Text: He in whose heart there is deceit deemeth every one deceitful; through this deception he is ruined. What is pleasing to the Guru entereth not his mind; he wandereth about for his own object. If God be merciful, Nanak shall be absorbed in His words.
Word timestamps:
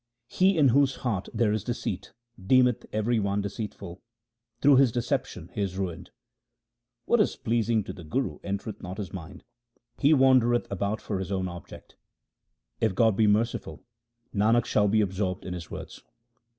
He 0.27 0.57
in 0.57 0.69
whose 0.69 0.95
heart 0.95 1.29
there 1.31 1.53
is 1.53 1.63
deceit 1.63 2.11
deemeth 2.43 2.87
every 2.91 3.19
one 3.19 3.39
deceitful; 3.39 4.01
through 4.59 4.77
this 4.77 4.91
deception 4.91 5.51
he 5.53 5.61
is 5.61 5.77
ruined. 5.77 6.09
What 7.05 7.19
is 7.21 7.35
pleasing 7.35 7.83
to 7.83 7.93
the 7.93 8.03
Guru 8.03 8.39
entereth 8.43 8.81
not 8.81 8.97
his 8.97 9.13
mind; 9.13 9.43
he 9.99 10.11
wandereth 10.11 10.65
about 10.71 11.01
for 11.01 11.19
his 11.19 11.31
own 11.31 11.47
object. 11.47 11.97
If 12.79 12.95
God 12.95 13.15
be 13.15 13.27
merciful, 13.27 13.83
Nanak 14.33 14.65
shall 14.65 14.87
be 14.87 15.01
absorbed 15.01 15.45
in 15.45 15.53
His 15.53 15.69
words. 15.69 16.01